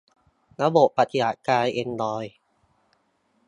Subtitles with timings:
[0.61, 2.35] ระบบปฏิบัติการแอนดรอยด์